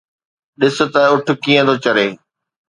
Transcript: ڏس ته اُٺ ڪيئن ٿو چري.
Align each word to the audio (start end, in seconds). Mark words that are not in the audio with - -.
ڏس 0.59 0.77
ته 0.93 1.01
اُٺ 1.13 1.25
ڪيئن 1.43 1.65
ٿو 1.67 1.73
چري. 1.83 2.07